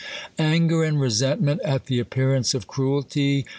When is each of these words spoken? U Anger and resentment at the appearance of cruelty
U 0.39 0.43
Anger 0.43 0.83
and 0.83 0.99
resentment 0.99 1.61
at 1.63 1.85
the 1.85 1.99
appearance 1.99 2.55
of 2.55 2.65
cruelty 2.65 3.45